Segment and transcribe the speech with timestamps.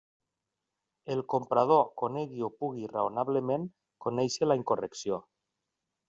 [1.15, 3.67] El comprador conegui o pugui raonablement
[4.05, 5.21] conèixer la incorrecció.